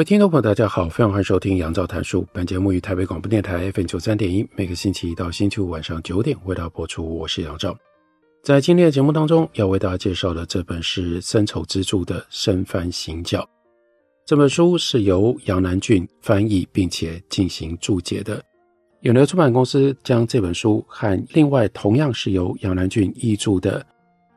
[0.00, 2.26] 各位听众朋友，大家好，非常欢迎收听杨照谈书。
[2.32, 7.18] 本节目于台北广播电台 FM 九三点一，每个星期一到星期五晚上九点为大家播出。
[7.18, 7.76] 我是杨照。
[8.42, 13.42] 在今天的节目当中，要为大家介绍的这本是森丑之助的《生番行脚》。
[14.24, 18.42] 这本书是由杨南郡翻译并且进行注解的。
[19.02, 23.78] 永流出版公司将这本书和另外同样是由杨南郡译著的《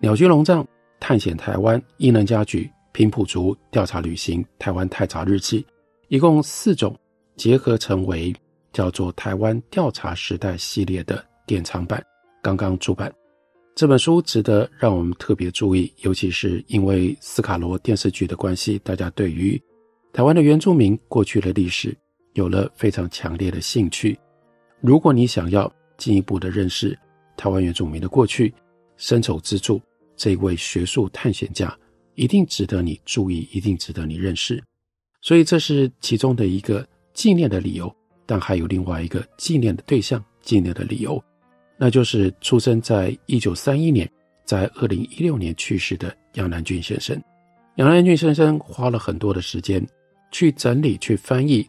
[0.01, 0.67] 鸟居龙藏
[0.99, 2.69] 探险台湾异能家举》。
[2.93, 5.65] 平埔族调查旅行、台湾太查日记，
[6.07, 6.95] 一共四种
[7.35, 8.33] 结合成为
[8.71, 12.01] 叫做《台湾调查时代》系列的典藏版，
[12.41, 13.11] 刚刚出版。
[13.75, 19.59] 这本书值得让我们特别注意，尤其是因为斯卡罗电视剧的关系，大家对于
[20.13, 21.97] 台湾的原住民过去的历史
[22.33, 24.15] 有了非常强烈的兴趣。
[24.81, 26.95] 如果你想要进一步的认识
[27.35, 28.53] 台湾原住民的过去，
[28.97, 29.81] 森丑之助
[30.15, 31.75] 这一位学术探险家。
[32.15, 34.63] 一定值得你注意，一定值得你认识，
[35.21, 37.93] 所以这是其中的一个纪念的理由。
[38.25, 41.21] 但还有另外一个纪念的对象，纪念的理由，
[41.77, 44.09] 那就是出生在一九三一年，
[44.45, 47.21] 在二零一六年去世的杨南郡先生。
[47.75, 49.85] 杨南郡先生花了很多的时间
[50.31, 51.67] 去整理、去翻译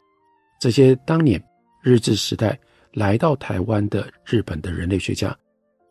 [0.61, 1.43] 这些当年
[1.83, 2.57] 日治时代
[2.93, 5.37] 来到台湾的日本的人类学家，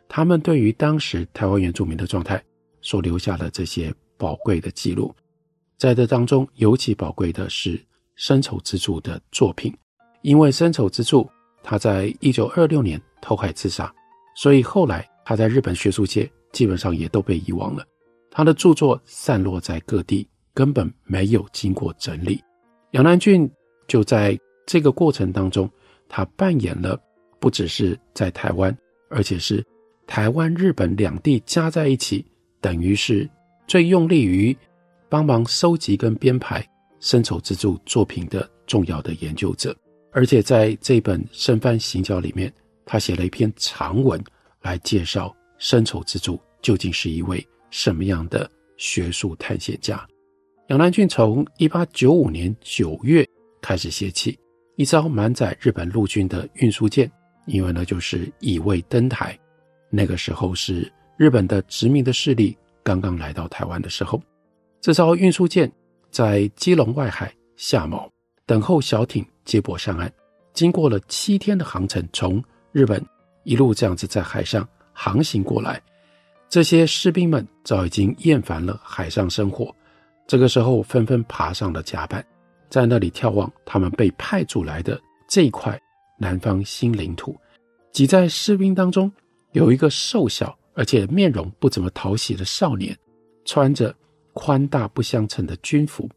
[0.08, 2.42] 他们对于当时台湾原住民的状态
[2.82, 3.94] 所留下的这些。
[4.24, 5.14] 宝贵的记录，
[5.78, 7.78] 在这当中尤其宝贵的是
[8.16, 9.76] 森丑之助的作品，
[10.22, 11.30] 因为森丑之助
[11.62, 13.94] 他在一九二六年投海自杀，
[14.34, 17.86] 所以后来他在日本学术界基本上也都被遗忘了。
[18.32, 22.42] 他的著作散落在各地，根本没有经过整理。
[22.92, 23.52] 杨南郡
[23.90, 25.70] 就在这个过程当中，
[26.08, 26.98] 他扮演了
[27.42, 28.74] 不只是在台湾，
[29.10, 29.62] 而且是
[30.08, 32.26] 台湾、日本两地加在一起，
[32.62, 33.30] 等于是。
[33.68, 34.56] 最用力于
[35.10, 36.66] 帮忙收集跟编排
[37.00, 39.76] 森丑之助作品的重要的研究者，
[40.12, 42.52] 而且在这本《生番行脚》里面，
[42.86, 44.22] 他写了一篇长文
[44.62, 50.06] 来介绍森丑之助究竟是一位什么样的学术探险家。
[50.68, 53.28] 杨南俊从一八九五年九月
[53.62, 54.38] 开始写起，
[54.78, 57.12] 一艘满载日本陆军的运输舰，
[57.48, 59.38] 因为呢就是乙未登台，
[59.90, 62.58] 那个时候是日本的殖民的势力。
[62.84, 64.22] 刚刚来到台湾的时候，
[64.82, 65.72] 这艘运输舰
[66.12, 68.10] 在基隆外海下锚，
[68.46, 70.12] 等候小艇接驳上岸。
[70.54, 73.04] 经过了七天的航程，从日本
[73.44, 75.82] 一路这样子在海上航行过来，
[76.50, 79.74] 这些士兵们早已经厌烦了海上生活，
[80.28, 82.24] 这个时候纷纷爬上了甲板，
[82.70, 85.80] 在那里眺望他们被派驻来的这一块
[86.20, 87.36] 南方新领土。
[87.92, 89.12] 挤在士兵当中
[89.54, 90.56] 有一个瘦小。
[90.74, 92.98] 而且面容不怎么讨喜的少年，
[93.46, 93.96] 穿着
[94.34, 96.10] 宽大不相称的军服，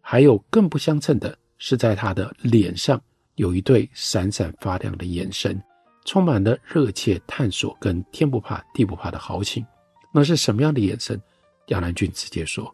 [0.00, 3.00] 还有更不相称的是，在他的脸上
[3.36, 5.60] 有一对闪闪发亮的眼神，
[6.04, 9.64] 充满了热切探索跟天不怕地不怕的豪情。
[10.12, 11.20] 那是什么样的眼神？
[11.68, 12.70] 杨南俊直接说，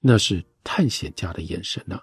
[0.00, 2.00] 那是探险家的眼神啊！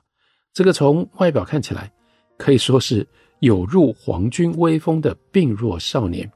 [0.53, 1.91] 这个从外表看起来
[2.37, 3.07] 可以说是
[3.39, 6.29] 有入皇军威风的病弱少年。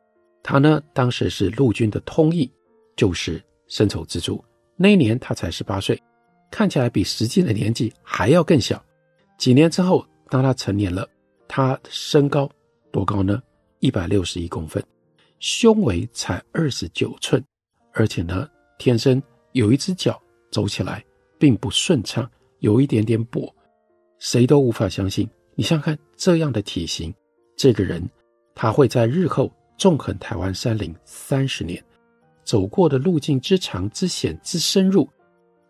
[0.48, 2.48] 他呢，当时是陆军的通译，
[2.96, 4.46] 就是森丑之助。
[4.76, 6.00] 那一年他才十八岁，
[6.52, 8.80] 看起来比实际的年纪还要更小。
[9.40, 11.10] 几年之后，当他成年了，
[11.48, 12.48] 他身高
[12.92, 13.42] 多高呢？
[13.80, 14.84] 一百六十一公分，
[15.40, 17.44] 胸围才二十九寸，
[17.92, 19.20] 而且呢，天生
[19.54, 20.22] 有一只脚
[20.52, 21.04] 走起来
[21.40, 23.52] 并不顺畅，有一点点跛，
[24.20, 25.28] 谁都无法相信。
[25.56, 27.12] 你想想看，这样的体型，
[27.58, 28.08] 这个人
[28.54, 29.52] 他会在日后。
[29.78, 31.84] 纵横台湾山林三十年，
[32.44, 35.08] 走过的路径之长、之险、之深入，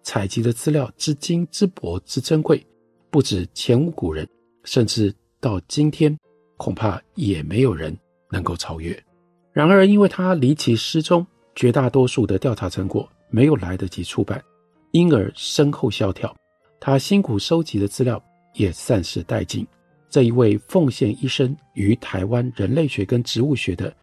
[0.04, 2.66] 采集的资料之精、之博、之珍贵，
[3.10, 4.28] 不止前无古人，
[4.64, 6.16] 甚至到今天，
[6.58, 7.98] 恐怕也没有人
[8.30, 9.04] 能够超越。
[9.52, 11.26] 然而，因为他离奇失踪，
[11.56, 14.44] 绝大多数的调查成果没有来得及出版，
[14.92, 16.36] 因而身后萧条，
[16.80, 18.24] 他辛苦收集的资料
[18.54, 19.66] 也散失殆尽。
[20.10, 23.96] 这一位奉献一生于台湾人类学跟植物学的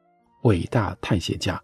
[0.43, 1.63] 伟大探险家，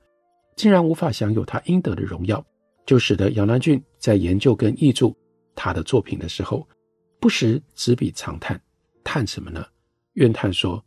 [0.56, 2.44] 竟然无法享有他应得的荣耀，
[2.86, 5.12] 就使得杨南郡在研究跟译著
[5.54, 6.66] 他的作品的时候，
[7.20, 8.60] 不时执笔长叹，
[9.04, 9.66] 叹什么呢？
[10.14, 10.82] 怨叹说：“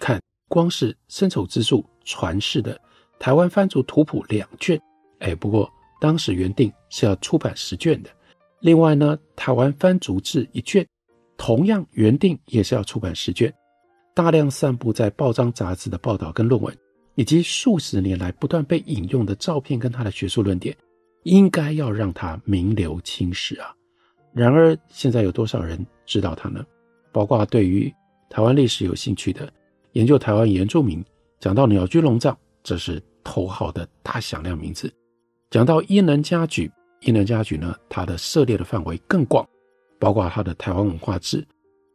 [0.00, 2.78] 看，光是辛丑之助传世的
[3.18, 4.80] 台湾番族图谱两卷，
[5.20, 5.70] 哎，不过
[6.00, 8.10] 当时原定是要出版十卷的。
[8.60, 10.86] 另外呢，台湾番族志一卷，
[11.36, 13.52] 同样原定也是要出版十卷。
[14.14, 16.76] 大量散布在报章杂志的报道跟论文，
[17.16, 20.76] 以及数十年来不断被引用的照片跟他的学术论点，
[21.24, 23.74] 应该要让他名留青史啊。
[24.32, 26.64] 然而，现在有多少人知道他呢？
[27.12, 27.92] 包括对于
[28.28, 29.52] 台湾历史有兴趣的，
[29.92, 31.04] 研究台湾原住民，
[31.38, 34.88] 讲到鸟居龙藏，这是头号的大响亮名字；
[35.50, 36.70] 讲到伊能嘉矩，
[37.00, 39.48] 伊能嘉举呢，他的涉猎的范围更广，
[39.98, 41.46] 包括他的台湾文化志，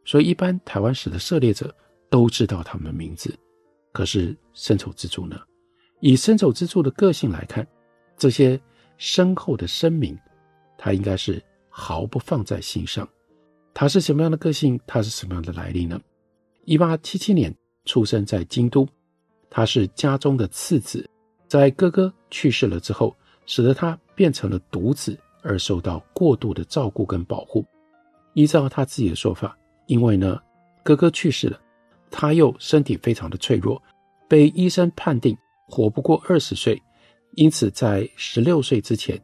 [0.04, 1.74] 所以一般台湾史的涉猎者
[2.08, 3.34] 都知道他们的名字。
[3.92, 5.40] 可是深丑之助呢？
[6.00, 7.66] 以深丑之助的个性来看，
[8.16, 8.60] 这些
[8.96, 10.18] 深厚的声名，
[10.78, 13.08] 他应该是毫不放在心上。
[13.74, 14.80] 他是什么样的个性？
[14.86, 16.00] 他是什么样的来历呢？
[16.64, 17.54] 一八七七年
[17.84, 18.88] 出生在京都，
[19.48, 21.08] 他是家中的次子，
[21.48, 23.16] 在哥哥去世了之后，
[23.46, 27.64] 使得他变成了独子，而受到过度的照顾跟保护。
[28.34, 29.56] 依照他自己的说法，
[29.86, 30.40] 因为呢，
[30.82, 31.60] 哥哥去世了，
[32.10, 33.82] 他又身体非常的脆弱，
[34.28, 35.36] 被医生判定
[35.66, 36.80] 活不过二十岁，
[37.36, 39.20] 因此在十六岁之前，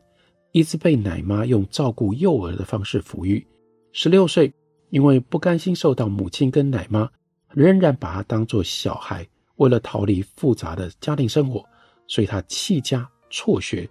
[0.53, 3.47] 一直被奶妈用照顾幼儿的方式抚育。
[3.93, 4.53] 十六岁，
[4.91, 7.09] 因为不甘心受到母亲跟奶妈。
[7.55, 11.65] 仍然把他当作小孩，为了逃离复杂的家庭生活，
[12.07, 13.89] 所以他弃家辍学，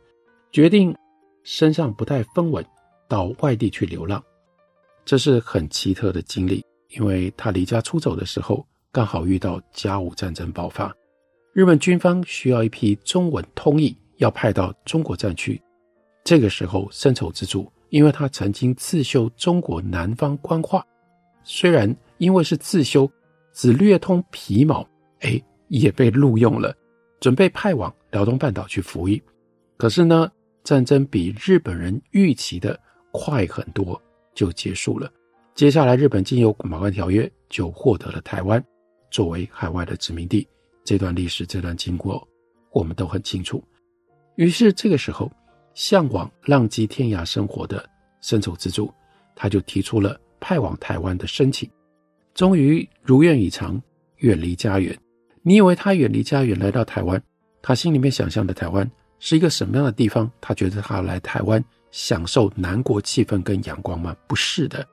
[0.52, 0.96] 决定
[1.44, 2.64] 身上不太分文，
[3.08, 4.24] 到外地去流浪。
[5.06, 10.94] 这是很奇特的经历，因为他离家出走的时候，刚好遇到甲午战争爆发，
[11.54, 15.62] 日本军方需要一批中文通译，要派到中国战区。
[16.24, 20.86] 这个时候，深仇之助，因为他曾经自修中国南方官话，
[21.44, 23.10] 虽然因为是自修。
[23.58, 24.86] 只略通皮毛，
[25.22, 26.76] 哎，也被录用了，
[27.22, 29.24] 准备派往辽东半岛去服役。
[29.78, 30.30] 可是呢，
[30.62, 32.78] 战争比日本人预期的
[33.14, 34.02] 快很多，
[34.36, 35.12] 就结束了。
[35.56, 38.64] 接下来，日本经由《马关条约》就获得了台湾
[39.10, 40.48] 作为海外的殖民地。
[40.84, 42.28] 这段历史，这段经过，
[42.72, 43.64] 我们都很清楚。
[44.36, 45.32] 于是这个时候，
[45.74, 47.90] 向往浪迹天涯生活的
[48.22, 48.94] 辛丑之助，
[49.36, 51.68] 他就提出了派往台湾的申请。
[52.34, 53.82] 终于如愿以偿，
[54.18, 54.96] 远离家园。
[55.42, 57.20] 你以为他远离家园来到台湾，
[57.62, 58.90] 他心里面想象的台湾
[59.20, 60.30] 是一个什么样的地方？
[60.42, 61.64] 他觉得他来台湾
[61.96, 64.14] 享受南国气氛跟阳光吗？
[64.28, 64.86] 不是的，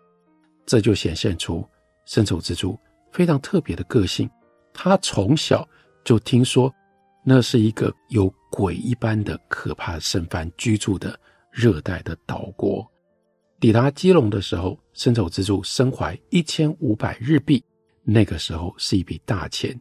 [0.65, 1.69] 这就显现出
[2.05, 2.79] 辛丑之助
[3.11, 4.31] 非常特别的个性。
[4.73, 5.69] 他从小
[6.05, 6.73] 就听说
[7.25, 11.19] 那是一个有鬼一般的可怕生番居住的
[11.51, 12.89] 热带的岛国。
[13.59, 17.61] 抵达基隆的时候，辛丑之助身怀一千五百日币，
[18.05, 19.77] 那个时候是一笔大钱，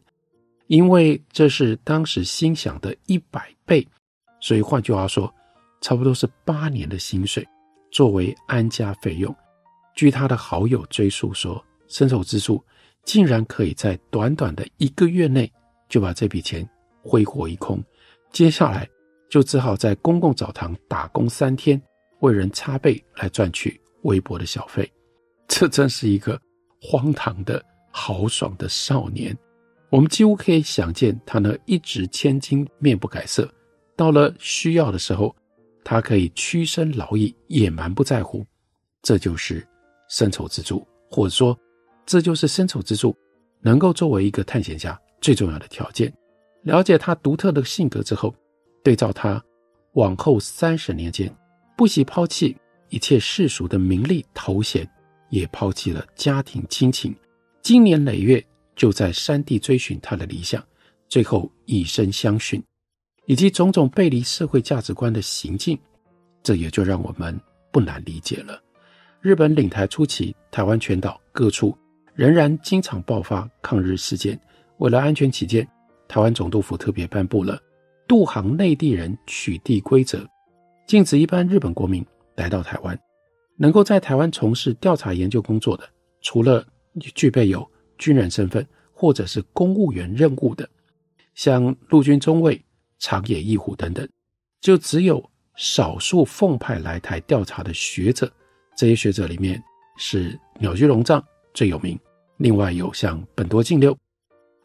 [0.66, 3.86] 因为这是当时心想的一百倍，
[4.40, 5.32] 所以换句话说，
[5.82, 7.46] 差不多是八年的薪水
[7.90, 9.34] 作为安家费用。
[9.94, 12.64] 据他的好友追述说，辛丑之处
[13.04, 15.52] 竟然可以在短短的一个月内
[15.90, 16.66] 就把这笔钱
[17.02, 17.82] 挥霍一空，
[18.30, 18.88] 接下来
[19.28, 21.78] 就只好在公共澡堂打工三天。
[22.20, 24.88] 为人擦背来赚取微薄的小费，
[25.48, 26.40] 这真是一个
[26.80, 27.60] 荒唐的
[27.90, 29.36] 豪爽的少年。
[29.90, 33.52] 我们几乎可以想见他那一掷千金、面不改色。
[33.96, 35.34] 到了需要的时候，
[35.84, 38.44] 他可以屈身劳役，也蛮不在乎。
[39.02, 39.66] 这就是
[40.08, 41.58] 辛丑之助，或者说，
[42.06, 43.16] 这就是辛丑之助
[43.60, 46.12] 能够作为一个探险家最重要的条件。
[46.62, 48.34] 了解他独特的性格之后，
[48.84, 49.42] 对照他
[49.94, 51.32] 往后三十年间。
[51.76, 52.56] 不惜抛弃
[52.90, 54.88] 一切世俗的名利头衔，
[55.30, 57.12] 也抛弃了家庭亲情，
[57.62, 58.44] 经年累月
[58.76, 60.64] 就在山地追寻他的理想，
[61.08, 62.62] 最后以身相许，
[63.26, 65.78] 以及种种背离社会价值观的行径，
[66.42, 67.38] 这也就让我们
[67.70, 68.60] 不难理解了。
[69.20, 71.76] 日本领台初期，台湾全岛各处
[72.14, 74.38] 仍然经常爆发抗日事件，
[74.78, 75.66] 为了安全起见，
[76.08, 77.60] 台湾总督府特别颁布了
[78.08, 80.26] 渡航内地人取缔规则。
[80.86, 82.98] 禁止一般日本国民来到台湾，
[83.56, 85.88] 能够在台湾从事调查研究工作的，
[86.20, 86.66] 除了
[87.14, 90.68] 具备有军人身份或者是公务员任务的，
[91.34, 92.62] 像陆军中尉、
[93.02, 94.08] 长野义虎等等，
[94.60, 95.22] 就只有
[95.56, 98.32] 少数奉派来台调查的学者。
[98.76, 99.62] 这些学者里面
[99.98, 101.98] 是鸟居龙藏最有名，
[102.36, 103.94] 另外有像本多敬六，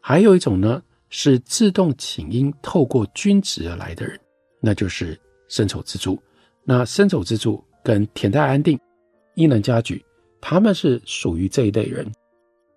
[0.00, 4.18] 还有一种呢是自动请缨透过军职而来的人，
[4.62, 5.20] 那就是。
[5.50, 6.22] 辛丑之助，
[6.62, 8.78] 那深帚之助跟田代安定、
[9.34, 10.04] 伊能嘉矩，
[10.42, 12.06] 他们是属于这一类人。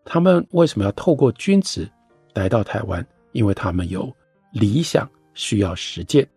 [0.06, 1.86] 他们为什么要透过军职
[2.34, 3.06] 来到台湾？
[3.34, 4.10] 因为他们有
[4.54, 6.28] 理想需要实践，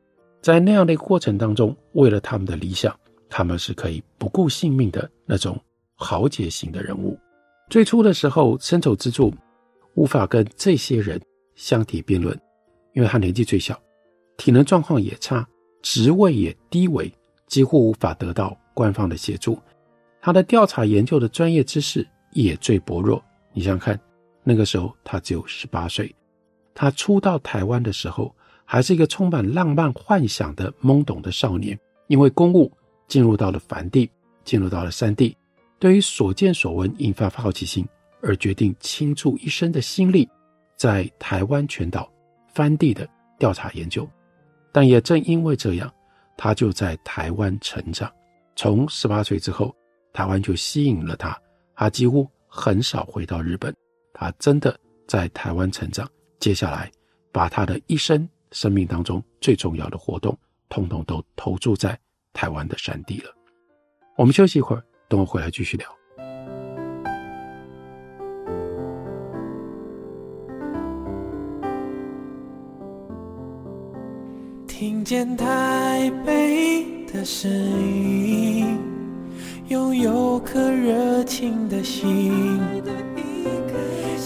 [0.41, 2.95] 在那样的过程当中，为了他们的理想，
[3.29, 5.59] 他们是可以不顾性命的那种
[5.95, 7.19] 豪杰型的人物。
[7.71, 9.33] 最初的时候，身手之助
[9.95, 11.21] 无法跟这些人
[11.55, 12.39] 相提并论，
[12.93, 13.81] 因为他年纪最小，
[14.37, 15.47] 体能状况也差，
[15.83, 17.13] 职位也低微，
[17.47, 19.59] 几乎无法得到官方的协助。
[20.21, 23.23] 他的调查研究的专业知识也最薄弱。
[23.53, 24.01] 你想想看，
[24.43, 26.15] 那个时候他只有十八岁，
[26.75, 28.35] 他初到台湾的时候，
[28.65, 31.79] 还是一个充满浪漫幻想的懵懂的少年。
[32.07, 32.71] 因为公务
[33.09, 34.11] 进入到了藩地，
[34.45, 35.37] 进入到了山地，
[35.79, 37.87] 对于所见所闻引发好奇心，
[38.21, 40.29] 而决定倾注一生的心力
[40.77, 42.11] 在台湾全岛
[42.53, 44.09] 翻地的调查研究。
[44.73, 45.93] 但也正因为这样，
[46.37, 48.13] 他就在台湾成长。
[48.57, 49.75] 从十八岁之后，
[50.13, 51.39] 台湾就吸引了他，
[51.75, 52.29] 他几乎。
[52.57, 53.75] 很少回到日本，
[54.13, 54.79] 他真的
[55.09, 56.09] 在台湾成长。
[56.39, 56.89] 接下来，
[57.33, 60.35] 把他的一生生命当中最重要的活动，
[60.69, 61.99] 通通都投注在
[62.33, 63.31] 台湾的山地了。
[64.17, 65.87] 我们休息一会儿，等我回来继续聊。
[74.69, 78.79] 听见台北的声音。
[79.69, 82.61] 拥有颗热情的心，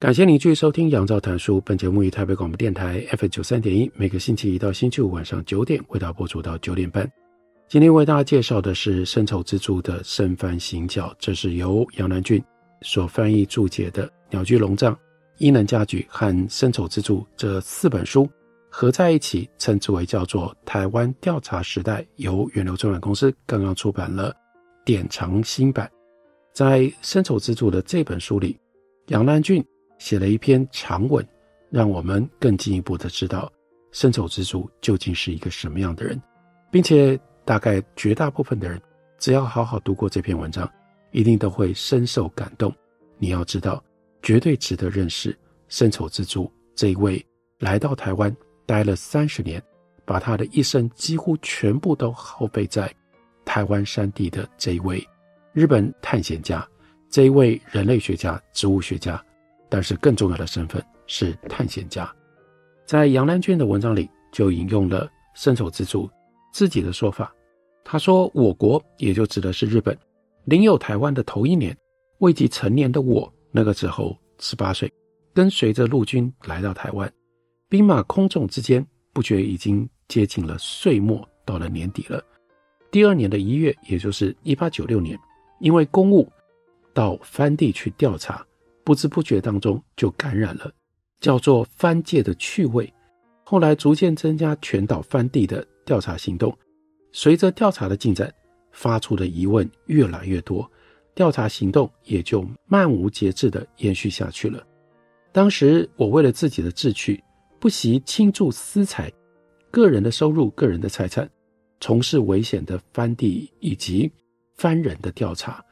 [0.00, 1.58] 感谢您继续收听《杨照谈书》。
[1.60, 7.06] 本节目于台北广播电台 F 九三点一，每个星期一到星期五晚上九点为大家播出到九点半。
[7.68, 12.42] 今天为大家介绍的是深仇之助的《身番行脚》，这是由杨南俊
[12.80, 14.94] 所翻译注解的《鸟居龙藏》、
[15.36, 18.26] 《伊能嘉矩》和《深仇之助》这四本书
[18.70, 24.34] 合在一起，称之为叫做《台湾调查时代》，由远流出版公司刚刚出版了
[24.82, 25.90] 典藏新版。
[26.54, 28.58] 在深仇之助的这本书里，
[29.08, 29.62] 杨南俊。
[30.00, 31.24] 写了一篇长文，
[31.68, 33.52] 让我们更进一步的知道
[33.92, 36.20] 深帚之助究竟是一个什么样的人，
[36.72, 38.80] 并且大概绝大部分的人，
[39.18, 40.68] 只要好好读过这篇文章，
[41.10, 42.74] 一定都会深受感动。
[43.18, 43.84] 你要知道，
[44.22, 45.38] 绝对值得认识
[45.68, 47.22] 深帚之助这一位
[47.58, 49.62] 来到台湾待了三十年，
[50.06, 52.90] 把他的一生几乎全部都耗费在
[53.44, 55.06] 台湾山地的这一位
[55.52, 56.66] 日本探险家，
[57.10, 59.22] 这一位人类学家、植物学家。
[59.70, 62.12] 但是更重要的身份是探险家，
[62.84, 66.10] 在杨兰娟的文章里就引用了深帚之助
[66.52, 67.32] 自己的说法。
[67.84, 69.96] 他说：“我国也就指的是日本，
[70.44, 71.76] 领有台湾的头一年，
[72.18, 74.92] 未及成年的我，那个时候十八岁，
[75.32, 77.10] 跟随着陆军来到台湾，
[77.68, 82.22] 兵马空众之间，不觉已经接近了岁末，到了年底了。
[82.90, 85.18] 第二年的一月，也就是一八九六年，
[85.60, 86.30] 因为公务
[86.92, 88.44] 到藩地去调查。”
[88.84, 90.72] 不知不觉当中就感染了，
[91.20, 92.92] 叫做藩界的趣味。
[93.42, 96.56] 后来逐渐增加全岛藩地的调查行动，
[97.12, 98.32] 随着调查的进展，
[98.70, 100.70] 发出的疑问越来越多，
[101.14, 104.64] 调查行动也就漫无节制地延续下去了。
[105.32, 107.22] 当时我为了自己的志趣，
[107.58, 109.12] 不惜倾注私财、
[109.70, 111.28] 个人的收入、个人的财产，
[111.80, 114.10] 从事危险的藩地以及
[114.54, 115.64] 藩人的调查。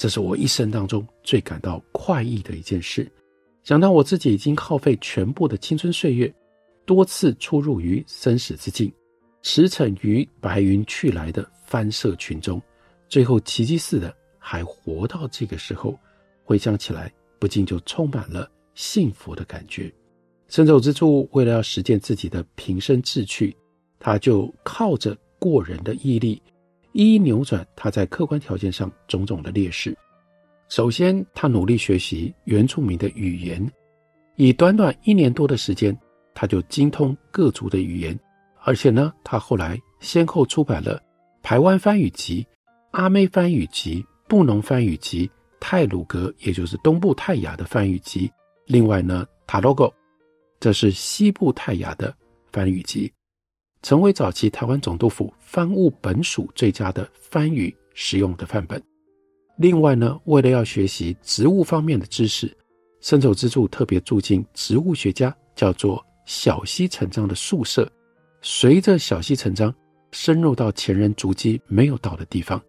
[0.00, 3.06] 这是我一生当中最感到快意的一件事。
[3.62, 6.34] 想到我自己已经耗费全部的青春岁月，
[6.86, 8.90] 多次出入于生死之境，
[9.42, 12.58] 驰骋于白云去来的翻社群中，
[13.10, 15.94] 最后奇迹似的还活到这个时候，
[16.44, 19.92] 回想起来不禁就充满了幸福的感觉。
[20.48, 23.54] 深帚之处为了要实践自己的平生志趣，
[23.98, 26.40] 他就靠着过人的毅力。
[26.92, 29.96] 一一扭转他在客观条件上种种的劣势。
[30.68, 33.64] 首先，他努力学习原住民的语言，
[34.36, 35.96] 以短短一年多的时间，
[36.34, 38.18] 他就精通各族的语言。
[38.62, 40.98] 而且呢，他后来先后出版了
[41.42, 42.42] 《排湾番语集》
[42.90, 45.26] 《阿妹番语集》《布农番语集》
[45.58, 48.30] 《泰鲁格》，也就是东部泰雅的番语集。
[48.66, 49.86] 另外呢，《塔罗狗》，
[50.60, 52.14] 这是西部泰雅的
[52.52, 53.10] 番语集。
[53.82, 58.82] 成为早期台湾总督府番务本属最佳的番语使用的范本。
[59.56, 62.54] 另外呢，为了要学习植物方面的知识，
[63.00, 67.90] 森丑之助特别住进植物学家叫做小西成章的宿舍。
[68.42, 69.74] 随着小西成章
[70.12, 72.60] 深入到前人足迹没有到的地方，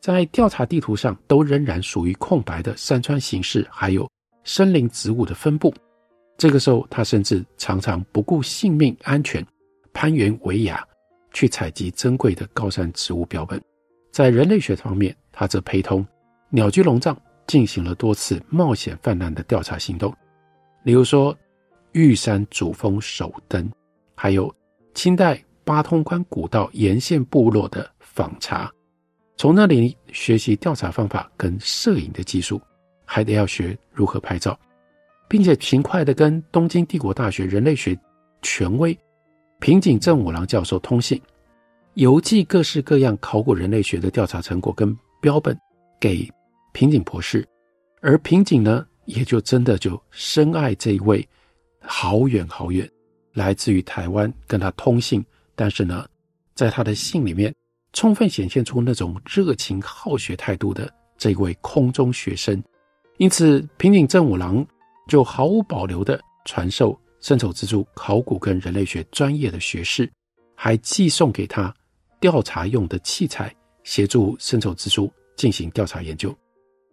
[0.00, 4.06] 在调查地图上都仍然属于空白的山川形势，还有
[4.44, 5.72] 森林植物的分布。
[6.36, 9.42] 这个时候，他甚至常常不顾性命安全。
[9.94, 10.86] 攀援维亚，
[11.32, 13.58] 去采集珍贵的高山植物标本。
[14.10, 16.06] 在人类学方面，他则陪同
[16.50, 20.14] 鸟居龙藏进行了多次冒险泛滥的调查行动，
[20.82, 21.34] 例如说
[21.92, 23.70] 玉山主峰首登，
[24.14, 24.52] 还有
[24.94, 28.70] 清代八通关古道沿线部落的访查，
[29.36, 32.60] 从那里学习调查方法跟摄影的技术，
[33.04, 34.58] 还得要学如何拍照，
[35.28, 37.98] 并且勤快地跟东京帝国大学人类学
[38.42, 38.96] 权威。
[39.60, 41.20] 平井正五郎教授通信，
[41.94, 45.58] 邮寄各式各样考古人类学的调查成果跟标本
[45.98, 46.28] 给
[46.72, 47.46] 平井博士，
[48.02, 51.26] 而平井呢，也就真的就深爱这一位
[51.80, 52.88] 好远好远
[53.32, 56.06] 来自于台湾跟他通信，但是呢，
[56.54, 57.54] 在他的信里面
[57.94, 62.62] 充分显现出那种热情好学态度的这位空中学生，
[63.16, 64.66] 因此平井正五郎
[65.08, 66.98] 就毫无保留地传授。
[67.24, 70.12] 森丑之助考古跟人类学专业的学士，
[70.54, 71.74] 还寄送给他
[72.20, 73.50] 调查用的器材，
[73.82, 76.36] 协助森丑之助进行调查研究。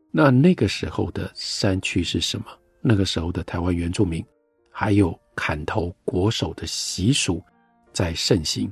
[0.09, 2.45] 那那个时候的山区是什么？
[2.79, 4.25] 那个时候的台湾原住民
[4.71, 7.43] 还有砍头国手的习俗
[7.91, 8.71] 在盛行。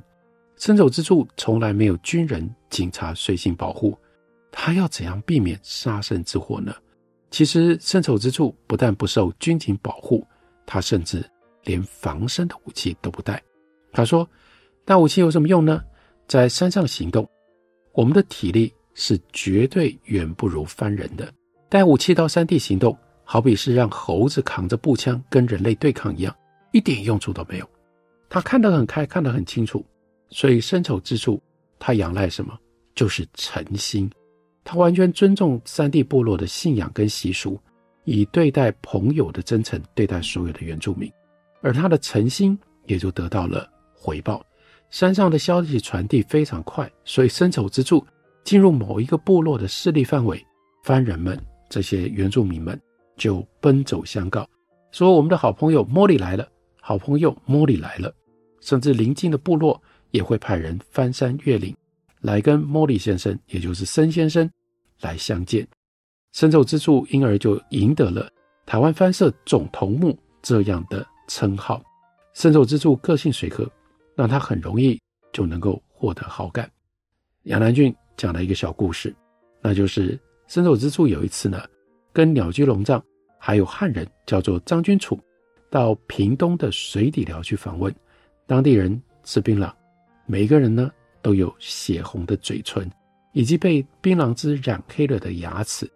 [0.56, 3.94] 森丑之助从来没有军人、警察随行保护，
[4.50, 6.74] 他要怎样避免杀身之祸呢？
[7.30, 10.26] 其实森丑之助不但不受军警保护，
[10.64, 11.22] 他甚至。
[11.64, 13.42] 连防身的武器都不带，
[13.92, 14.28] 他说
[14.84, 15.82] ：“带武器有什么用呢？
[16.26, 17.28] 在山上行动，
[17.92, 21.32] 我们的体力是绝对远不如番人的。
[21.68, 26.34] 带武器到山地行动，好比是让猴子扛着步枪跟人类对抗一样，
[26.72, 27.68] 一点用处都没有。”
[28.28, 29.84] 他看得很开，看得很清楚，
[30.28, 31.42] 所以森丑之处，
[31.78, 32.56] 他仰赖什么？
[32.94, 34.10] 就是诚心。
[34.62, 37.58] 他完全尊重山地部落的信仰跟习俗，
[38.04, 41.10] 以对待朋友的真诚对待所有的原住民。
[41.62, 44.44] 而他的诚心也就得到了回报。
[44.90, 48.04] 山上的消息传递非常快，所以森丑之助
[48.42, 50.44] 进入某一个部落的势力范围，
[50.82, 52.80] 番人们这些原住民们
[53.16, 54.48] 就奔走相告，
[54.90, 56.48] 说我们的好朋友莫里来了，
[56.80, 58.12] 好朋友莫里来了。
[58.60, 61.74] 甚至邻近的部落也会派人翻山越岭
[62.20, 64.50] 来跟莫里先生，也就是森先生
[65.00, 65.66] 来相见。
[66.32, 68.28] 森丑之助因而就赢得了
[68.66, 71.06] 台湾番社总头目这样的。
[71.30, 71.80] 称号，
[72.34, 73.70] 森丑之处个性随和，
[74.16, 75.00] 让他很容易
[75.32, 76.68] 就能够获得好感。
[77.44, 79.14] 杨南郡讲了一个小故事，
[79.62, 81.62] 那就是森丑之处有一次呢，
[82.12, 83.00] 跟鸟居龙藏
[83.38, 85.16] 还有汉人叫做张君楚，
[85.70, 87.94] 到屏东的水底寮去访问。
[88.44, 89.72] 当地人吃槟榔，
[90.26, 90.90] 每个人呢
[91.22, 92.90] 都有血红的嘴唇，
[93.34, 95.88] 以及被槟榔汁染黑了的牙齿。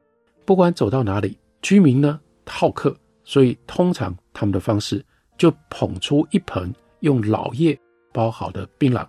[0.45, 5.05] 不管走到哪里，居民呢好客，所以通常他们的方式。
[5.37, 7.79] 就捧出一盆用老叶
[8.13, 9.07] 包好的槟榔，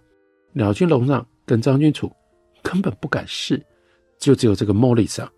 [0.54, 2.12] 鸟军龙藏跟张君楚
[2.64, 3.64] 根本不敢试，
[4.18, 5.32] 就只有这个莫里桑，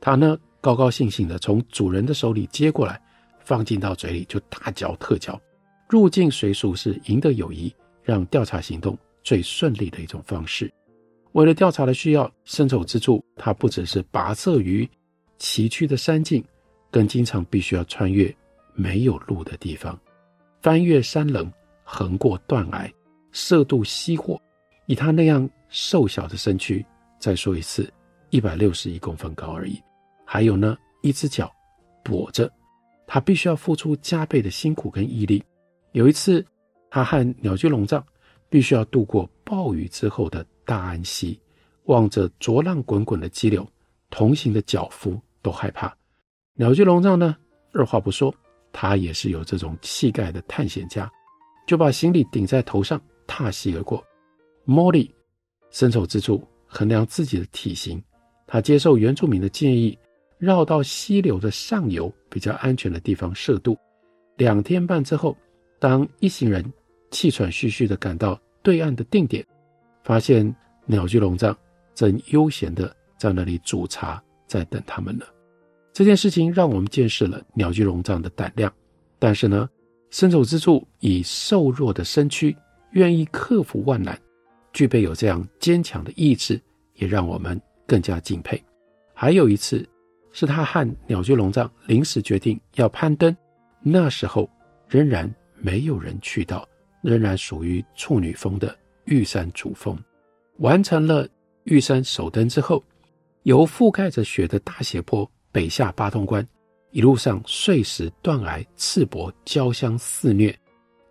[0.00, 3.00] 他呢高高兴兴的从主人的手里接过来，
[3.44, 5.40] 放进到嘴里就大嚼特嚼。
[5.88, 10.72] 入境随俗是赢得友谊，让调查行动最顺利的一种方式。
[11.32, 14.88] 为了调查的需要，森丑之助他不只是跋涉于
[15.38, 16.42] 崎岖的山径，
[16.90, 18.34] 更经常必须要穿越
[18.74, 19.98] 没有路的地方。
[20.62, 22.88] 翻越山棱，横过断崖，
[23.32, 24.40] 涉渡溪祸，
[24.86, 26.86] 以他那样瘦小的身躯，
[27.18, 27.92] 再说一次，
[28.30, 29.82] 一百六十一公分高而已。
[30.24, 31.52] 还有呢，一只脚
[32.04, 32.48] 跛着，
[33.08, 35.42] 他必须要付出加倍的辛苦跟毅力。
[35.90, 36.46] 有一次，
[36.88, 38.04] 他和鸟居龙藏
[38.48, 41.36] 必须要渡过暴雨之后的大安溪，
[41.86, 43.68] 望着浊浪滚滚的激流，
[44.10, 45.92] 同行的脚夫都害怕。
[46.54, 47.36] 鸟居龙藏呢，
[47.72, 48.32] 二话不说。
[48.72, 51.10] 他也是有这种气概的探险家，
[51.66, 54.02] 就把行李顶在头上，踏溪而过。
[54.64, 55.14] 莫里，
[55.70, 58.02] 森丑之处衡量自己的体型，
[58.46, 59.98] 他接受原住民的建议，
[60.38, 63.76] 绕到溪流的上游比较安全的地方涉渡。
[64.36, 65.36] 两天半之后，
[65.78, 66.64] 当一行人
[67.10, 69.44] 气喘吁吁地赶到对岸的定点，
[70.02, 70.54] 发现
[70.86, 71.56] 鸟居龙藏
[71.94, 75.26] 正悠闲地在那里煮茶，在等他们呢。
[75.92, 78.72] 这件事情让我们见识了鸟居龙藏的胆量，
[79.18, 79.68] 但是呢，
[80.10, 82.56] 身丑之处以瘦弱的身躯
[82.92, 84.18] 愿意克服万难，
[84.72, 86.58] 具备有这样坚强的意志，
[86.94, 88.62] 也让我们更加敬佩。
[89.12, 89.86] 还有一次，
[90.32, 93.36] 是他和鸟居龙藏临时决定要攀登，
[93.82, 94.48] 那时候
[94.88, 96.66] 仍然没有人去到，
[97.02, 98.74] 仍然属于处女峰的
[99.04, 99.94] 玉山主峰。
[100.58, 101.28] 完成了
[101.64, 102.82] 玉山首登之后，
[103.42, 106.44] 由覆盖着雪的大斜坡北下八通关，
[106.90, 110.58] 一路上碎石断崖、刺柏交相肆虐，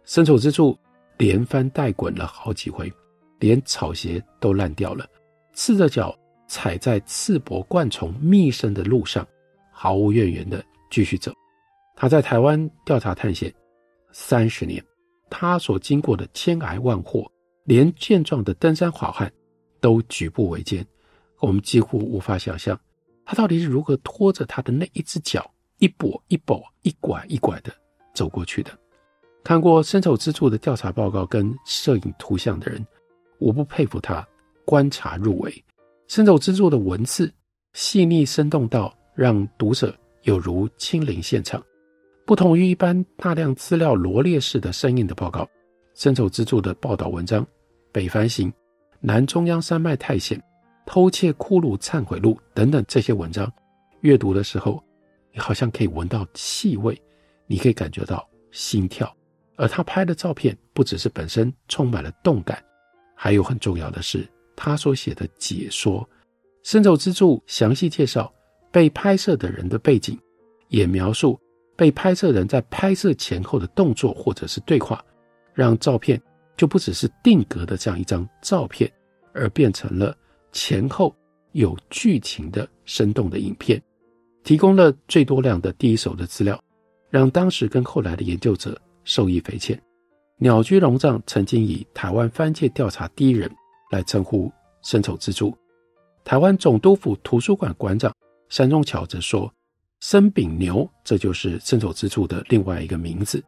[0.03, 0.77] 身处之处
[1.17, 2.91] 连翻带滚了好几回，
[3.39, 5.07] 连草鞋都烂掉了，
[5.53, 6.13] 赤着脚。
[6.53, 9.25] 踩在刺柏灌丛密生的路上，
[9.71, 11.31] 毫无怨言的继续走。
[11.95, 13.49] 他在台湾调查探险
[14.11, 14.83] 三十年，
[15.29, 17.25] 他所经过的千崖万祸，
[17.63, 19.31] 连健壮的登山好汉
[19.79, 20.85] 都举步维艰。
[21.39, 22.77] 我们几乎无法想象，
[23.25, 27.71] 他到底是如何拖着他的那一只脚，一跛一跛、一拐一拐的
[28.13, 28.71] 走过去的。
[29.43, 32.85] 看过伸手之助的调查报告跟摄影图像的人，
[33.39, 34.27] 无不佩服他
[34.65, 35.65] 观察入微。
[36.07, 37.33] 伸手之助的文字
[37.73, 41.63] 细腻生动到让读者有如亲临现场，
[42.25, 45.47] 不同于一般大量资料罗列式的生硬的报告。
[45.93, 47.43] 伸手之助的报道文章
[47.91, 48.49] 《北番行》
[48.99, 50.37] 《南中央山脉探险》
[50.91, 53.49] 《偷窃骷髅忏悔录》等等这些文章，
[54.01, 54.83] 阅读的时候，
[55.31, 57.01] 你好像可以闻到气味，
[57.47, 59.09] 你可以感觉到心跳。
[59.55, 62.61] 而他拍的照片不只是本身充满了动感，
[63.15, 64.27] 还有很重要的是。
[64.53, 66.05] 他所写的解说，
[66.61, 68.29] 身手之柱详细介绍
[68.69, 70.19] 被拍摄的人的背景，
[70.67, 71.39] 也描述
[71.77, 75.01] 被拍摄人在拍摄前后的动作或者是对话，
[75.53, 76.21] 让照片
[76.57, 78.91] 就不只是定格的这样一张照片，
[79.33, 80.13] 而变成了
[80.51, 81.15] 前后
[81.51, 83.81] 有剧情的生动的影片，
[84.43, 86.61] 提供了最多量的第一手的资料，
[87.09, 89.81] 让当时跟后来的研究者受益匪浅。
[90.37, 93.49] 鸟居龙藏曾经以台湾番界调查第一人。
[93.91, 94.49] 来称呼
[94.81, 95.53] 身手之助。
[96.23, 98.09] 台湾总督府图书馆馆长
[98.47, 99.53] 山中桥则说
[99.99, 103.43] ：“生丙牛，这就是身手之助的另外一个名字。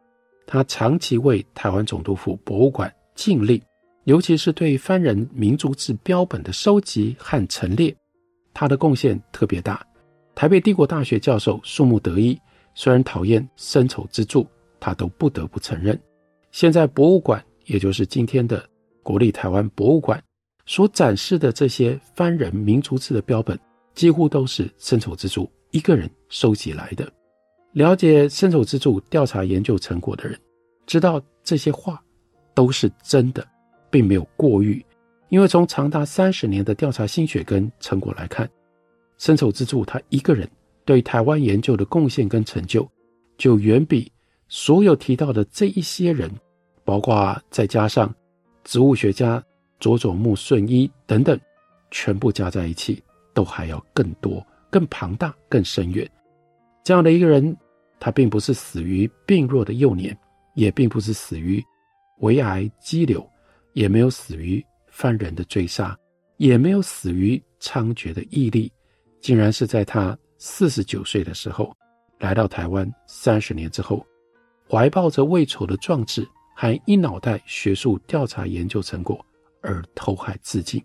[0.46, 3.62] 他长期为台湾总督府博物馆尽力，
[4.04, 7.94] 尤其是对番人民族志标本的收集和陈列，
[8.52, 9.84] 他的贡献特别大。
[10.34, 12.38] 台北帝国大学教授树木德一
[12.74, 14.46] 虽然讨厌身手之助，
[14.78, 15.98] 他都不得不承认。
[16.50, 18.62] 现在博物馆，也就是今天的
[19.02, 20.22] 国立台湾博物馆。”
[20.66, 23.58] 所展示的这些番人民族志的标本，
[23.94, 27.06] 几乎都是身手之助一个人收集来的。
[27.72, 30.40] 了解身手之助调查研究成果的人，
[30.86, 32.02] 知道这些话
[32.54, 33.46] 都是真的，
[33.94, 34.84] 并没有过誉。
[35.28, 38.50] 因为从长达三十年的调查心血跟成果来看，
[39.18, 40.50] 身手之助他一个人
[40.84, 42.88] 对台湾研究的贡献跟成就，
[43.38, 44.10] 就远比
[44.48, 46.28] 所有提到的这一些人，
[46.84, 48.12] 包括再加上
[48.64, 49.40] 植物学家。
[49.80, 51.38] 佐佐木顺一等等，
[51.90, 53.02] 全部加在一起，
[53.34, 56.08] 都还要更多、更庞大、更深远。
[56.82, 57.54] 这样的一个人，
[58.00, 60.16] 他并不是死于病弱的幼年，
[60.54, 61.62] 也并不是死于
[62.20, 63.28] 围癌肌瘤，
[63.74, 65.96] 也没有死于犯人的追杀，
[66.38, 68.72] 也没有死于猖獗的毅力，
[69.20, 71.76] 竟然是在他四十九岁的时候，
[72.18, 74.04] 来到台湾三十年之后，
[74.68, 79.24] 怀抱着未酬的壮志，还一脑袋学术调查研究成果。
[79.66, 80.84] 而投海自尽，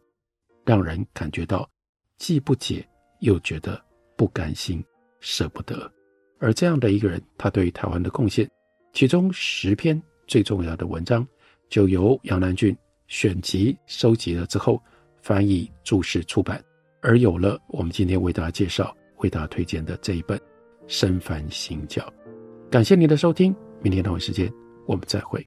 [0.63, 1.69] 让人感觉到
[2.17, 2.87] 既不解
[3.19, 3.77] 又觉得
[4.15, 4.81] 不甘心、
[5.19, 5.91] 舍不得。
[6.39, 8.49] 而这样的一个人，他对于台湾的贡献，
[8.93, 11.27] 其中十篇最重要的文章，
[11.69, 12.75] 就由杨南俊
[13.07, 14.81] 选集收集了之后，
[15.21, 16.63] 翻译注释出版，
[17.01, 20.37] 而有了我们今天为大家介绍、为大家推荐的这一本
[20.87, 22.01] 《身凡行教》。
[22.69, 24.51] 感谢您的收听，明天同一时间
[24.85, 25.45] 我们再会。